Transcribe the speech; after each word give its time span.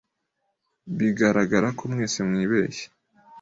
Bigaragara 0.97 1.67
ko 1.77 1.83
mwese 1.91 2.19
mwibeshye. 2.27 2.85